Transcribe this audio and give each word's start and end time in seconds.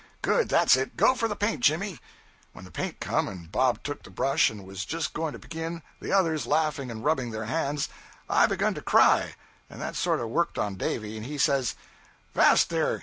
'Good, 0.23 0.49
that 0.49 0.71
's 0.71 0.75
it. 0.77 0.97
Go 0.97 1.13
for 1.13 1.27
the 1.27 1.35
paint, 1.35 1.59
Jimmy.' 1.59 1.99
When 2.53 2.65
the 2.65 2.71
paint 2.71 2.99
come, 2.99 3.27
and 3.27 3.51
Bob 3.51 3.83
took 3.83 4.01
the 4.01 4.09
brush 4.09 4.49
and 4.49 4.65
was 4.65 4.83
just 4.83 5.13
going 5.13 5.33
to 5.33 5.37
begin, 5.37 5.83
the 5.99 6.11
others 6.11 6.47
laughing 6.47 6.89
and 6.89 7.05
rubbing 7.05 7.29
their 7.29 7.45
hands, 7.45 7.87
I 8.27 8.47
begun 8.47 8.73
to 8.73 8.81
cry, 8.81 9.35
and 9.69 9.79
that 9.79 9.95
sort 9.95 10.19
of 10.19 10.29
worked 10.29 10.57
on 10.57 10.73
Davy, 10.73 11.17
and 11.17 11.25
he 11.27 11.37
says 11.37 11.75
''Vast 12.35 12.69
there! 12.69 12.99